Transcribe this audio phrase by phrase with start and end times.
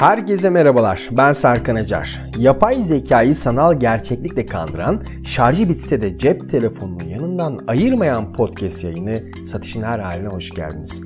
[0.00, 2.30] Herkese merhabalar, ben Serkan Acar.
[2.38, 9.82] Yapay zekayı sanal gerçeklikle kandıran, şarjı bitse de cep telefonunun yanından ayırmayan podcast yayını Satışın
[9.82, 11.02] Her Haline hoş geldiniz.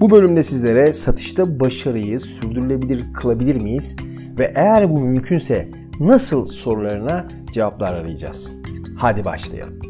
[0.00, 3.96] Bu bölümde sizlere satışta başarıyı sürdürülebilir kılabilir miyiz
[4.38, 5.68] ve eğer bu mümkünse
[6.00, 8.52] nasıl sorularına cevaplar arayacağız.
[8.96, 9.89] Hadi başlayalım.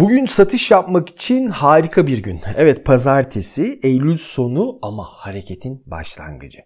[0.00, 2.40] Bugün satış yapmak için harika bir gün.
[2.56, 6.60] Evet pazartesi, Eylül sonu ama hareketin başlangıcı.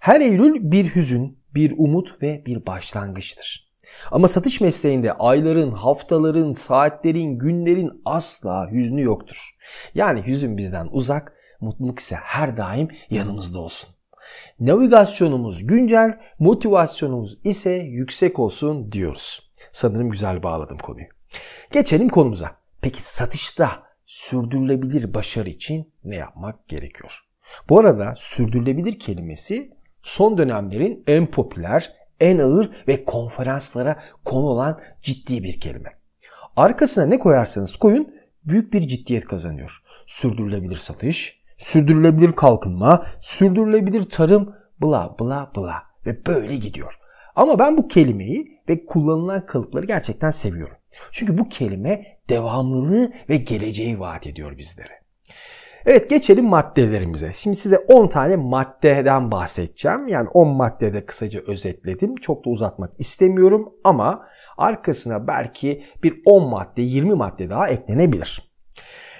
[0.00, 3.72] Her Eylül bir hüzün, bir umut ve bir başlangıçtır.
[4.10, 9.50] Ama satış mesleğinde ayların, haftaların, saatlerin, günlerin asla hüznü yoktur.
[9.94, 13.90] Yani hüzün bizden uzak, mutluluk ise her daim yanımızda olsun.
[14.60, 19.50] Navigasyonumuz güncel, motivasyonumuz ise yüksek olsun diyoruz.
[19.72, 21.06] Sanırım güzel bağladım konuyu.
[21.72, 22.63] Geçelim konumuza.
[22.84, 27.20] Peki satışta sürdürülebilir başarı için ne yapmak gerekiyor?
[27.68, 29.70] Bu arada sürdürülebilir kelimesi
[30.02, 35.92] son dönemlerin en popüler, en ağır ve konferanslara konu olan ciddi bir kelime.
[36.56, 39.82] Arkasına ne koyarsanız koyun büyük bir ciddiyet kazanıyor.
[40.06, 46.94] Sürdürülebilir satış, sürdürülebilir kalkınma, sürdürülebilir tarım, bla bla bla ve böyle gidiyor.
[47.36, 50.76] Ama ben bu kelimeyi ve kullanılan kalıpları gerçekten seviyorum.
[51.12, 55.04] Çünkü bu kelime devamlılığı ve geleceği vaat ediyor bizlere.
[55.86, 57.32] Evet geçelim maddelerimize.
[57.32, 60.08] Şimdi size 10 tane maddeden bahsedeceğim.
[60.08, 62.14] Yani 10 maddede kısaca özetledim.
[62.14, 68.52] Çok da uzatmak istemiyorum ama arkasına belki bir 10 madde, 20 madde daha eklenebilir.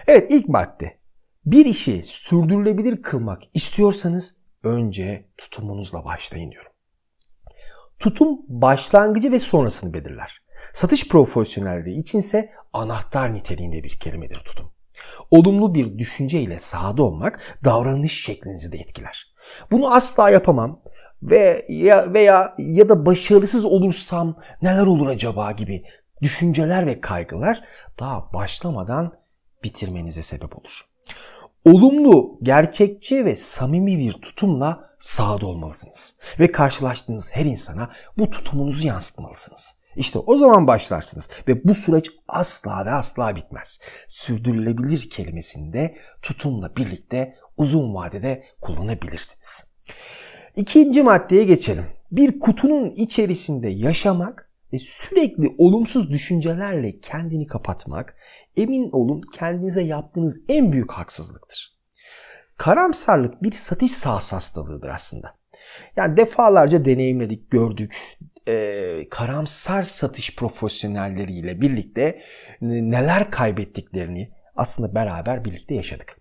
[0.07, 0.99] Evet ilk madde.
[1.47, 6.73] Bir işi sürdürülebilir kılmak istiyorsanız önce tutumunuzla başlayın diyorum.
[7.99, 10.44] Tutum başlangıcı ve sonrasını belirler.
[10.73, 14.73] Satış profesyonelliği içinse anahtar niteliğinde bir kelimedir tutum.
[15.31, 19.35] Olumlu bir düşünce ile sahada olmak davranış şeklinizi de etkiler.
[19.71, 20.81] Bunu asla yapamam
[21.23, 25.85] ve ya veya ya da başarısız olursam neler olur acaba gibi
[26.23, 27.65] düşünceler ve kaygılar
[27.99, 29.13] daha başlamadan
[29.65, 30.81] bitirmenize sebep olur.
[31.65, 36.17] Olumlu, gerçekçi ve samimi bir tutumla sahada olmalısınız.
[36.41, 39.84] Ve karşılaştığınız her insana bu tutumunuzu yansıtmalısınız.
[39.97, 43.81] İşte o zaman başlarsınız ve bu süreç asla ve asla bitmez.
[44.09, 49.75] Sürdürülebilir kelimesini de tutumla birlikte uzun vadede kullanabilirsiniz.
[50.57, 51.85] İkinci maddeye geçelim.
[52.13, 58.17] Bir kutunun içerisinde yaşamak ve sürekli olumsuz düşüncelerle kendini kapatmak
[58.57, 61.75] emin olun kendinize yaptığınız en büyük haksızlıktır.
[62.57, 65.35] Karamsarlık bir satış sahası hastalığıdır aslında.
[65.97, 68.17] Yani defalarca deneyimledik, gördük,
[68.49, 72.21] e, karamsar satış profesyonelleriyle birlikte
[72.61, 76.17] neler kaybettiklerini aslında beraber birlikte yaşadık.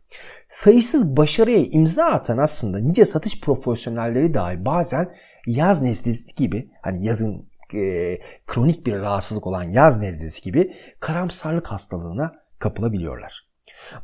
[0.48, 5.12] Sayısız başarıya imza atan aslında nice satış profesyonelleri dahi bazen
[5.48, 8.18] yaz nezlesi gibi hani yazın e,
[8.48, 13.48] kronik bir rahatsızlık olan yaz nezlesi gibi karamsarlık hastalığına kapılabiliyorlar.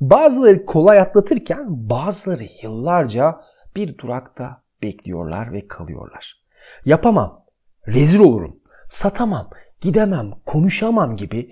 [0.01, 3.41] Bazıları kolay atlatırken bazıları yıllarca
[3.75, 6.43] bir durakta bekliyorlar ve kalıyorlar.
[6.85, 7.45] Yapamam,
[7.87, 8.59] rezil olurum,
[8.89, 9.49] satamam,
[9.81, 11.51] gidemem, konuşamam gibi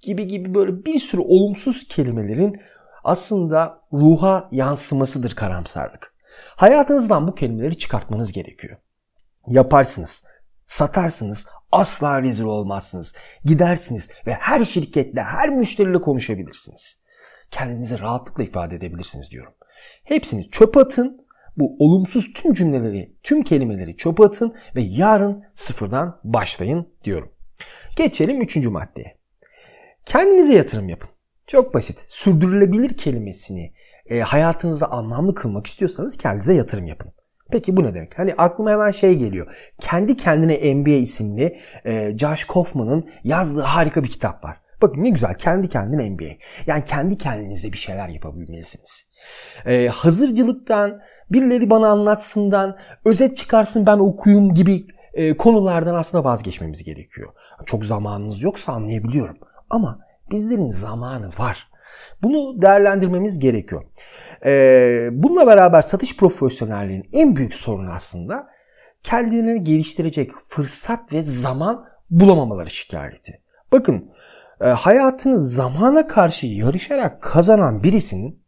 [0.00, 2.60] gibi gibi böyle bir sürü olumsuz kelimelerin
[3.04, 6.14] aslında ruha yansımasıdır karamsarlık.
[6.56, 8.76] Hayatınızdan bu kelimeleri çıkartmanız gerekiyor.
[9.48, 10.24] Yaparsınız,
[10.66, 13.14] satarsınız, asla rezil olmazsınız.
[13.44, 17.02] Gidersiniz ve her şirketle, her müşteriyle konuşabilirsiniz.
[17.50, 19.52] Kendinizi rahatlıkla ifade edebilirsiniz diyorum.
[20.04, 21.23] Hepsini çöp atın
[21.56, 27.32] bu olumsuz tüm cümleleri, tüm kelimeleri çöpe atın ve yarın sıfırdan başlayın diyorum.
[27.96, 29.18] Geçelim üçüncü maddeye.
[30.06, 31.10] Kendinize yatırım yapın.
[31.46, 32.04] Çok basit.
[32.08, 33.72] Sürdürülebilir kelimesini
[34.06, 37.12] e, hayatınızda anlamlı kılmak istiyorsanız kendinize yatırım yapın.
[37.52, 38.18] Peki bu ne demek?
[38.18, 39.72] Hani aklıma hemen şey geliyor.
[39.80, 44.60] Kendi kendine MBA isimli e, Josh Kaufman'ın yazdığı harika bir kitap var.
[44.82, 46.24] Bakın ne güzel kendi kendine MBA.
[46.66, 49.10] Yani kendi kendinize bir şeyler yapabilmelisiniz.
[49.66, 51.00] Ee, hazırcılıktan,
[51.30, 57.32] birileri bana anlatsından, özet çıkarsın ben okuyum gibi e, konulardan aslında vazgeçmemiz gerekiyor.
[57.66, 59.36] Çok zamanınız yoksa anlayabiliyorum.
[59.70, 59.98] Ama
[60.30, 61.68] bizlerin zamanı var.
[62.22, 63.82] Bunu değerlendirmemiz gerekiyor.
[64.44, 68.46] Ee, bununla beraber satış profesyonelliğinin en büyük sorunu aslında
[69.02, 73.40] kendilerini geliştirecek fırsat ve zaman bulamamaları şikayeti.
[73.72, 74.10] Bakın
[74.60, 78.43] e, hayatını zamana karşı yarışarak kazanan birisinin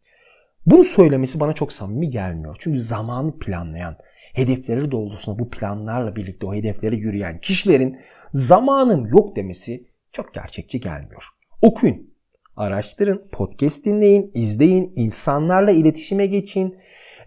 [0.67, 2.55] bunu söylemesi bana çok samimi gelmiyor.
[2.59, 3.97] Çünkü zamanı planlayan,
[4.33, 7.97] hedefleri doğrultusunda bu planlarla birlikte o hedeflere yürüyen kişilerin
[8.33, 11.23] zamanım yok demesi çok gerçekçi gelmiyor.
[11.61, 12.17] Okuyun.
[12.55, 16.77] araştırın, podcast dinleyin, izleyin, insanlarla iletişime geçin.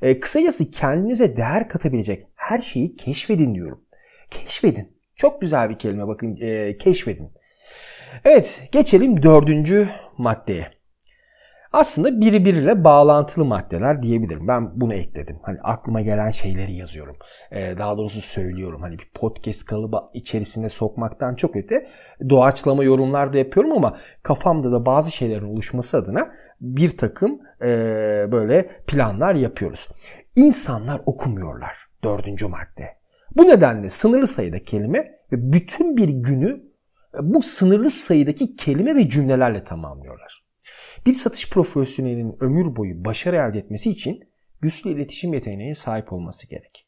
[0.03, 3.85] E, kısacası kendinize değer katabilecek her şeyi keşfedin diyorum.
[4.31, 4.97] Keşfedin.
[5.17, 7.31] Çok güzel bir kelime bakın e, keşfedin.
[8.25, 9.89] Evet geçelim dördüncü
[10.19, 10.80] maddeye.
[11.73, 14.49] Aslında birbiriyle bağlantılı maddeler diyebilirim.
[14.49, 15.39] Ben bunu ekledim.
[15.43, 17.17] Hani aklıma gelen şeyleri yazıyorum.
[17.53, 18.83] Ee, daha doğrusu söylüyorum.
[18.83, 21.87] Hani bir podcast kalıbı içerisinde sokmaktan çok öte
[22.31, 26.31] doğaçlama yorumlar da yapıyorum ama kafamda da bazı şeylerin oluşması adına
[26.61, 27.67] bir takım e,
[28.33, 29.89] böyle planlar yapıyoruz.
[30.37, 31.77] İnsanlar okumuyorlar.
[32.05, 33.01] Dördüncü madde.
[33.37, 34.99] Bu nedenle sınırlı sayıda kelime
[35.33, 36.63] ve bütün bir günü
[37.21, 40.50] bu sınırlı sayıdaki kelime ve cümlelerle tamamlıyorlar.
[41.07, 44.25] Bir satış profesyonelinin ömür boyu başarı elde etmesi için
[44.61, 46.87] güçlü iletişim yeteneğine sahip olması gerek.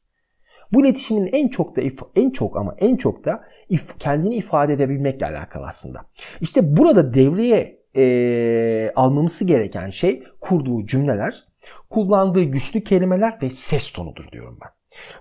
[0.72, 1.80] Bu iletişimin en çok da
[2.16, 6.06] en çok ama en çok da if, kendini ifade edebilmekle alakalı aslında.
[6.40, 11.44] İşte burada devreye e, almamız gereken şey kurduğu cümleler,
[11.90, 14.70] kullandığı güçlü kelimeler ve ses tonudur diyorum ben.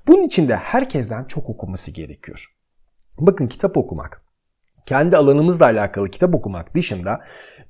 [0.08, 2.56] Bunun için de herkesten çok okuması gerekiyor.
[3.20, 4.31] Bakın kitap okumak
[4.86, 7.22] kendi alanımızla alakalı kitap okumak dışında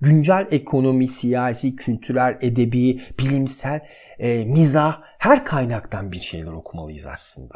[0.01, 3.79] güncel ekonomi, siyasi, kültürel, edebi, bilimsel,
[4.19, 7.55] e, mizah her kaynaktan bir şeyler okumalıyız aslında.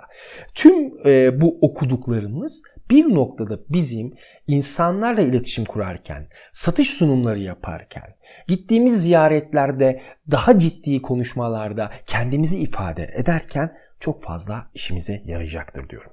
[0.54, 4.14] Tüm e, bu okuduklarımız bir noktada bizim
[4.48, 8.16] insanlarla iletişim kurarken, satış sunumları yaparken,
[8.48, 10.02] gittiğimiz ziyaretlerde,
[10.32, 16.12] daha ciddi konuşmalarda kendimizi ifade ederken çok fazla işimize yarayacaktır diyorum.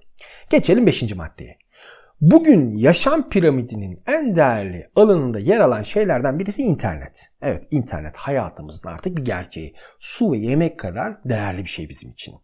[0.50, 1.14] Geçelim 5.
[1.14, 1.61] maddeye.
[2.22, 7.28] Bugün yaşam piramidinin en değerli alanında yer alan şeylerden birisi internet.
[7.42, 9.74] Evet internet hayatımızın artık bir gerçeği.
[9.98, 12.34] Su ve yemek kadar değerli bir şey bizim için.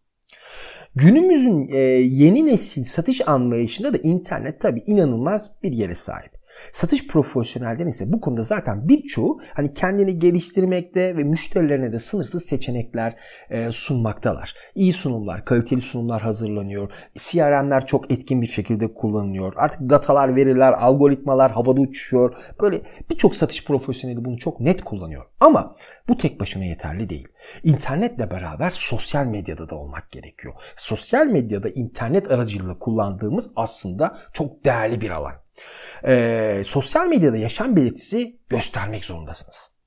[0.94, 6.37] Günümüzün e, yeni nesil satış anlayışında da internet tabii inanılmaz bir yere sahip.
[6.72, 13.16] Satış profesyonelden ise bu konuda zaten birçoğu hani kendini geliştirmekte ve müşterilerine de sınırsız seçenekler
[13.50, 14.54] e, sunmaktalar.
[14.74, 16.92] İyi sunumlar, kaliteli sunumlar hazırlanıyor.
[17.14, 19.52] CRM'ler çok etkin bir şekilde kullanılıyor.
[19.56, 22.36] Artık datalar, veriler, algoritmalar havada uçuşuyor.
[22.60, 22.80] Böyle
[23.10, 25.24] birçok satış profesyoneli bunu çok net kullanıyor.
[25.40, 25.74] Ama
[26.08, 27.28] bu tek başına yeterli değil.
[27.64, 30.54] İnternetle beraber sosyal medyada da olmak gerekiyor.
[30.76, 35.32] Sosyal medyada internet aracılığıyla kullandığımız aslında çok değerli bir alan
[36.06, 39.78] e, sosyal medyada yaşam belirtisi göstermek zorundasınız.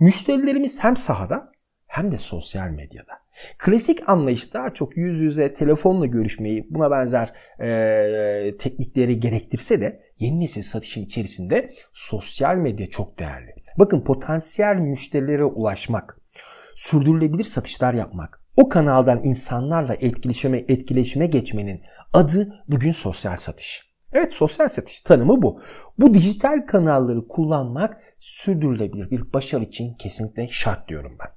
[0.00, 1.52] Müşterilerimiz hem sahada
[1.86, 3.12] hem de sosyal medyada.
[3.58, 10.40] Klasik anlayış daha çok yüz yüze telefonla görüşmeyi buna benzer e, teknikleri gerektirse de yeni
[10.40, 13.54] nesil satışın içerisinde sosyal medya çok değerli.
[13.78, 16.20] Bakın potansiyel müşterilere ulaşmak,
[16.74, 21.82] sürdürülebilir satışlar yapmak, o kanaldan insanlarla etkileşime, etkileşime geçmenin
[22.12, 23.87] adı bugün sosyal satış.
[24.12, 25.60] Evet sosyal satış tanımı bu.
[25.98, 31.30] Bu dijital kanalları kullanmak sürdürülebilir bir başarı için kesinlikle şart diyorum ben.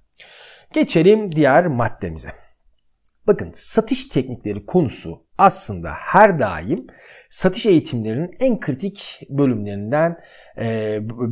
[0.74, 2.30] Geçelim diğer maddemize.
[3.28, 6.88] Bakın satış teknikleri konusu aslında her daim
[7.30, 10.18] satış eğitimlerinin en kritik bölümlerinden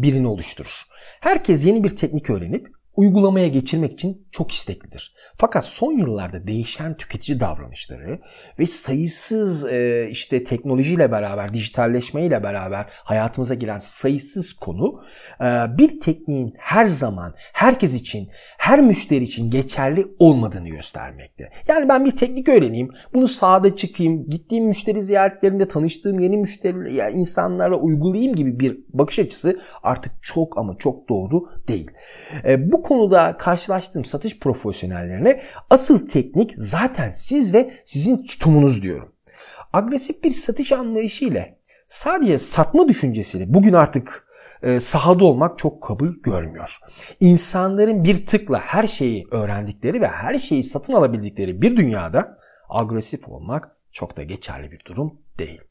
[0.02, 0.84] birini oluşturur.
[1.20, 5.16] Herkes yeni bir teknik öğrenip uygulamaya geçirmek için çok isteklidir.
[5.42, 8.20] Fakat son yıllarda değişen tüketici davranışları
[8.60, 15.00] ve sayısız e, işte teknolojiyle beraber, dijitalleşmeyle beraber hayatımıza giren sayısız konu
[15.42, 15.46] e,
[15.78, 21.52] bir tekniğin her zaman herkes için, her müşteri için geçerli olmadığını göstermekte.
[21.68, 27.10] Yani ben bir teknik öğreneyim, bunu sahada çıkayım, gittiğim müşteri ziyaretlerinde tanıştığım yeni müşteri ya
[27.10, 31.92] insanlara uygulayayım gibi bir bakış açısı artık çok ama çok doğru değil.
[32.46, 39.16] E, bu konuda karşılaştığım satış profesyonellerine ve asıl teknik zaten siz ve sizin tutumunuz diyorum.
[39.74, 44.30] Agresif bir satış anlayışı ile sadece satma düşüncesiyle bugün artık
[44.62, 46.78] e, sahada olmak çok kabul görmüyor.
[47.20, 52.38] İnsanların bir tıkla her şeyi öğrendikleri ve her şeyi satın alabildikleri bir dünyada
[52.70, 55.62] agresif olmak çok da geçerli bir durum değil.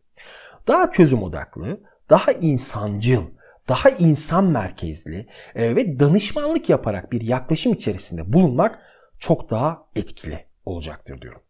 [0.68, 3.22] Daha çözüm odaklı, daha insancıl,
[3.68, 8.78] daha insan merkezli e, ve danışmanlık yaparak bir yaklaşım içerisinde bulunmak
[9.18, 11.40] çok daha etkili olacaktır diyorum.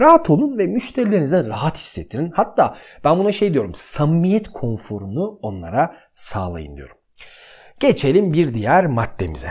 [0.00, 2.30] Rahat olun ve müşterilerinize rahat hissettirin.
[2.30, 6.96] Hatta ben buna şey diyorum samimiyet konforunu onlara sağlayın diyorum.
[7.80, 9.50] Geçelim bir diğer maddemize.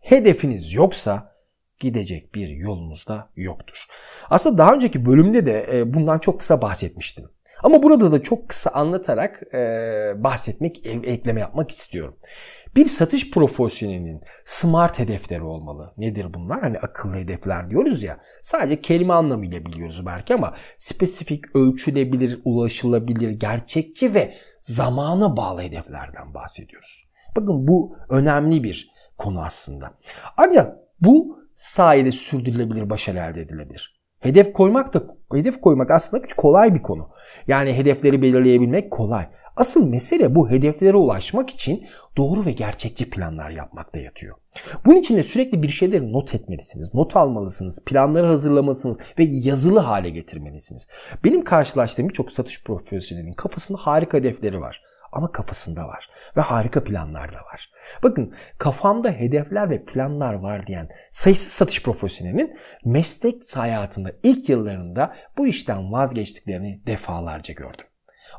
[0.00, 1.36] Hedefiniz yoksa
[1.80, 3.86] gidecek bir yolunuz da yoktur.
[4.30, 7.28] Aslında daha önceki bölümde de e, bundan çok kısa bahsetmiştim.
[7.62, 9.58] Ama burada da çok kısa anlatarak e,
[10.16, 12.16] bahsetmek, ekleme yapmak istiyorum.
[12.76, 15.92] Bir satış profesyonelinin smart hedefleri olmalı.
[15.96, 16.60] Nedir bunlar?
[16.60, 18.20] Hani akıllı hedefler diyoruz ya.
[18.42, 27.04] Sadece kelime anlamıyla biliyoruz belki ama spesifik, ölçülebilir, ulaşılabilir, gerçekçi ve zamana bağlı hedeflerden bahsediyoruz.
[27.36, 29.94] Bakın bu önemli bir konu aslında.
[30.36, 33.95] Ancak bu sayede sürdürülebilir başarı elde edilebilir.
[34.20, 37.08] Hedef koymak da hedef koymak aslında kolay bir konu.
[37.46, 39.28] Yani hedefleri belirleyebilmek kolay.
[39.56, 44.36] Asıl mesele bu hedeflere ulaşmak için doğru ve gerçekçi planlar yapmakta yatıyor.
[44.86, 50.10] Bunun için de sürekli bir şeyleri not etmelisiniz, not almalısınız, planları hazırlamalısınız ve yazılı hale
[50.10, 50.88] getirmelisiniz.
[51.24, 54.82] Benim karşılaştığım birçok satış profesyonelinin kafasında harika hedefleri var
[55.12, 57.70] ama kafasında var ve harika planlar da var.
[58.02, 65.46] Bakın kafamda hedefler ve planlar var diyen sayısız satış profesyonelinin meslek hayatında ilk yıllarında bu
[65.46, 67.86] işten vazgeçtiklerini defalarca gördüm.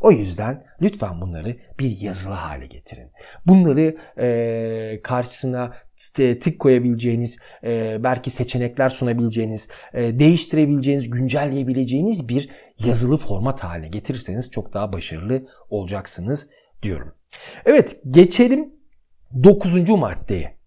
[0.02, 3.12] O yüzden lütfen bunları bir yazılı hale getirin.
[3.46, 5.74] Bunları e, karşısına
[6.16, 12.50] tık koyabileceğiniz, e, belki seçenekler sunabileceğiniz, e, değiştirebileceğiniz, güncelleyebileceğiniz bir
[12.86, 16.50] yazılı format haline getirirseniz çok daha başarılı olacaksınız
[16.84, 17.14] diyorum.
[17.66, 18.74] Evet geçelim
[19.44, 19.90] 9.
[19.90, 20.58] maddeye.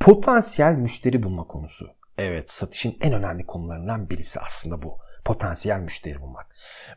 [0.00, 1.86] Potansiyel müşteri bulma konusu.
[2.18, 4.98] Evet satışın en önemli konularından birisi aslında bu.
[5.24, 6.46] Potansiyel müşteri bulmak.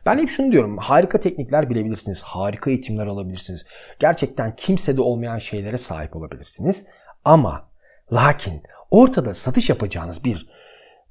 [0.06, 0.78] Ben hep şunu diyorum.
[0.78, 2.22] Harika teknikler bilebilirsiniz.
[2.22, 3.66] Harika eğitimler alabilirsiniz.
[3.98, 6.86] Gerçekten kimsede olmayan şeylere sahip olabilirsiniz.
[7.24, 7.68] Ama
[8.12, 10.50] lakin ortada satış yapacağınız bir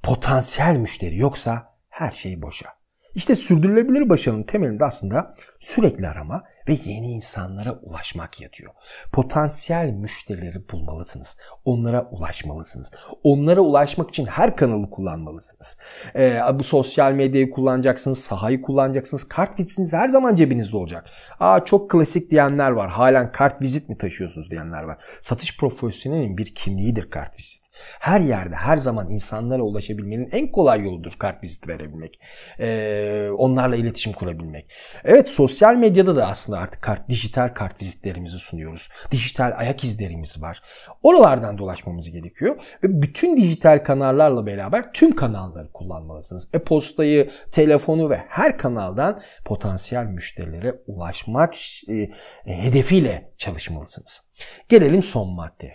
[0.03, 2.69] potansiyel müşteri yoksa her şey boşa.
[3.15, 8.73] İşte sürdürülebilir başarının temelinde aslında sürekli arama ve yeni insanlara ulaşmak yatıyor.
[9.11, 11.37] Potansiyel müşterileri bulmalısınız.
[11.65, 12.93] Onlara ulaşmalısınız.
[13.23, 15.79] Onlara ulaşmak için her kanalı kullanmalısınız.
[16.15, 19.27] Ee, bu sosyal medyayı kullanacaksınız, sahayı kullanacaksınız.
[19.27, 21.09] Kart vizitiniz her zaman cebinizde olacak.
[21.39, 22.89] Aa çok klasik diyenler var.
[22.89, 25.03] Halen kart vizit mi taşıyorsunuz diyenler var.
[25.21, 27.67] Satış profesyonelinin bir kimliğidir kart vizit.
[27.99, 32.19] Her yerde her zaman insanlara ulaşabilmenin en kolay yoludur kart vizit verebilmek.
[32.59, 34.71] Ee, onlarla iletişim kurabilmek.
[35.03, 38.89] Evet sosyal medyada da aslında artık kart, dijital kart vizitlerimizi sunuyoruz.
[39.11, 40.61] Dijital ayak izlerimiz var.
[41.03, 42.55] Oralardan dolaşmamız gerekiyor.
[42.83, 46.49] Ve bütün dijital kanallarla beraber tüm kanalları kullanmalısınız.
[46.53, 51.53] E-postayı, telefonu ve her kanaldan potansiyel müşterilere ulaşmak
[51.89, 52.09] e,
[52.45, 54.31] hedefiyle çalışmalısınız.
[54.69, 55.73] Gelelim son maddeye.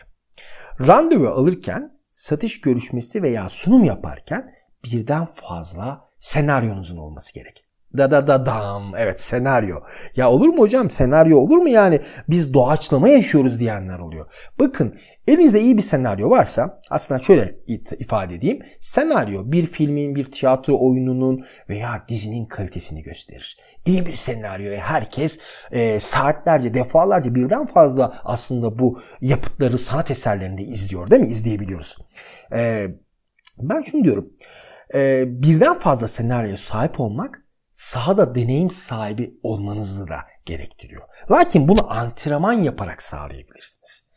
[0.86, 4.50] Randevu alırken, satış görüşmesi veya sunum yaparken
[4.84, 7.71] birden fazla senaryonuzun olması gerek.
[7.98, 8.92] Da da da dam.
[8.96, 9.76] Evet senaryo.
[10.16, 14.26] Ya olur mu hocam senaryo olur mu yani biz doğaçlama yaşıyoruz diyenler oluyor.
[14.58, 14.94] Bakın
[15.26, 17.54] elinizde iyi bir senaryo varsa aslında şöyle
[17.98, 18.62] ifade edeyim.
[18.80, 23.58] Senaryo bir filmin, bir tiyatro oyununun veya dizinin kalitesini gösterir.
[23.86, 31.10] İyi bir senaryoya herkes e, saatlerce, defalarca birden fazla aslında bu yapıtları sanat eserlerinde izliyor
[31.10, 31.28] değil mi?
[31.28, 31.96] İzleyebiliyoruz.
[32.52, 32.86] E,
[33.58, 34.32] ben şunu diyorum.
[34.94, 37.42] E, birden fazla senaryoya sahip olmak
[37.72, 41.02] sahada deneyim sahibi olmanızı da gerektiriyor.
[41.30, 44.08] Lakin bunu antrenman yaparak sağlayabilirsiniz.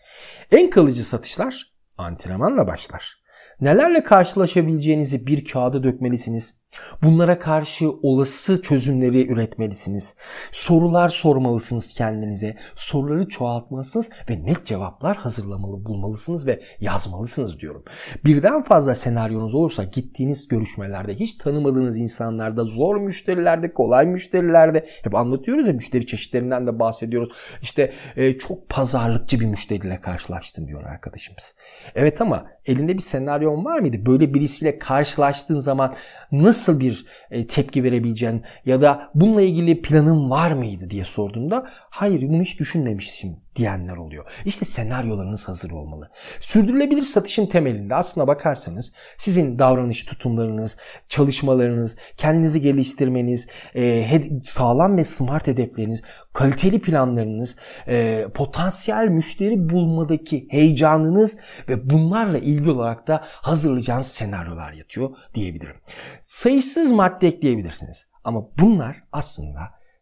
[0.51, 3.25] En kalıcı satışlar antrenmanla başlar.
[3.61, 6.64] Nelerle karşılaşabileceğinizi bir kağıda dökmelisiniz.
[7.03, 10.17] Bunlara karşı olası çözümleri üretmelisiniz.
[10.51, 12.57] Sorular sormalısınız kendinize.
[12.75, 17.83] Soruları çoğaltmalısınız ve net cevaplar hazırlamalı bulmalısınız ve yazmalısınız diyorum.
[18.25, 25.67] Birden fazla senaryonuz olursa gittiğiniz görüşmelerde hiç tanımadığınız insanlarda, zor müşterilerde, kolay müşterilerde hep anlatıyoruz
[25.67, 27.33] ya müşteri çeşitlerinden de bahsediyoruz.
[27.61, 31.55] İşte e, çok pazarlıkçı bir müşteriyle karşılaştım diyor arkadaşımız.
[31.95, 34.05] Evet ama elinde bir senaryon var mıydı?
[34.05, 35.93] Böyle birisiyle karşılaştığın zaman
[36.31, 42.29] nasıl bir e, tepki verebileceğin ya da bununla ilgili planın var mıydı diye sorduğunda hayır
[42.29, 44.25] bunu hiç düşünmemiştim diyenler oluyor.
[44.45, 46.09] İşte senaryolarınız hazır olmalı.
[46.39, 50.77] Sürdürülebilir satışın temelinde aslına bakarsanız sizin davranış tutumlarınız,
[51.09, 54.07] çalışmalarınız, kendinizi geliştirmeniz, e,
[54.43, 56.03] sağlam ve smart hedefleriniz,
[56.33, 61.37] kaliteli planlarınız, e, potansiyel müşteri bulmadaki heyecanınız
[61.69, 65.75] ve bunlarla ilgili olarak da hazırlayacağınız senaryolar yatıyor diyebilirim.
[66.55, 68.07] Sayısız madde ekleyebilirsiniz.
[68.23, 69.59] Ama bunlar aslında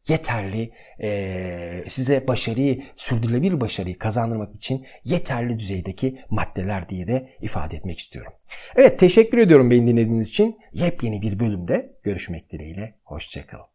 [0.07, 8.00] yeterli e, size başarıyı, sürdürülebilir başarıyı kazandırmak için yeterli düzeydeki maddeler diye de ifade etmek
[8.00, 8.33] istiyorum.
[8.75, 10.57] Evet teşekkür ediyorum beni dinlediğiniz için.
[10.74, 12.95] Yepyeni bir bölümde görüşmek dileğiyle.
[13.03, 13.65] Hoşçakalın.